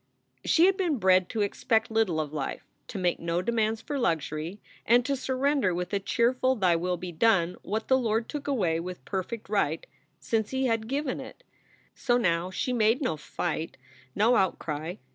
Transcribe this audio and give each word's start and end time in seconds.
She 0.43 0.65
had 0.65 0.77
been 0.77 0.97
bred 0.97 1.29
to 1.29 1.41
expect 1.41 1.91
little 1.91 2.19
of 2.19 2.33
life, 2.33 2.63
to 2.87 2.97
make 2.97 3.19
no 3.19 3.43
demands 3.43 3.83
for 3.83 3.99
luxury, 3.99 4.59
and 4.83 5.05
to 5.05 5.15
surrender 5.15 5.75
with 5.75 5.93
a 5.93 5.99
cheerful 5.99 6.55
Thy 6.55 6.75
will 6.75 6.97
be 6.97 7.11
done 7.11 7.55
what 7.61 7.87
the 7.87 7.99
Lord 7.99 8.27
took 8.27 8.47
away 8.47 8.79
with 8.79 9.05
perfect 9.05 9.47
right, 9.47 9.85
since 10.19 10.49
He 10.49 10.65
had 10.65 10.87
given 10.87 11.19
it. 11.19 11.43
So 11.93 12.17
now 12.17 12.49
she 12.49 12.73
made 12.73 12.99
no 12.99 13.15
fight, 13.15 13.77
no 14.15 14.35
outcry. 14.37 14.95